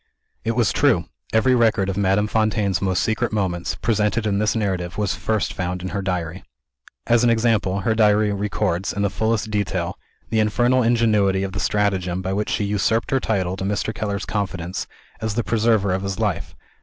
[0.43, 1.05] It was true!
[1.31, 5.83] Every record of Madame Fontaine's most secret moments, presented in this narrative, was first found
[5.83, 6.43] in her Diary.
[7.05, 9.99] As an example: Her Diary records, in the fullest detail,
[10.31, 13.93] the infernal ingenuity of the stratagem by which she usurped her title to Mr.
[13.93, 14.87] Keller's confidence,
[15.21, 16.55] as the preserver of his life.